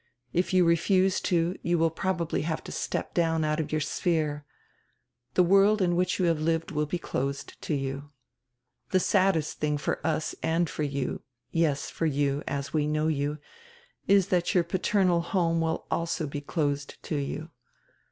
If 0.33 0.51
you 0.51 0.65
refuse 0.65 1.21
to, 1.21 1.55
you 1.61 1.77
will 1.77 1.91
prob 1.91 2.21
ably 2.23 2.41
have 2.41 2.63
to 2.63 2.71
step 2.71 3.13
down 3.13 3.43
out 3.43 3.59
of 3.59 3.71
your 3.71 3.81
sphere. 3.81 4.45
The 5.35 5.43
world 5.43 5.79
in 5.79 5.95
which 5.95 6.17
you 6.17 6.25
have 6.25 6.39
lived 6.41 6.71
will 6.71 6.87
be 6.87 6.97
dosed 6.97 7.61
to 7.61 7.75
you. 7.75 8.09
The 8.89 8.99
saddest 8.99 9.61
tiling 9.61 9.77
for 9.77 9.99
us 10.03 10.33
and 10.41 10.67
for 10.67 10.81
you— 10.81 11.21
yes, 11.51 11.91
for 11.91 12.07
you, 12.07 12.41
as 12.47 12.73
we 12.73 12.87
know 12.87 13.09
you— 13.09 13.37
is 14.07 14.25
diat 14.29 14.55
your 14.55 14.63
parental 14.63 15.21
home 15.21 15.61
will 15.61 15.85
also 15.91 16.25
be 16.25 16.41
closed 16.41 16.95
to 17.03 17.17
you. 17.17 17.51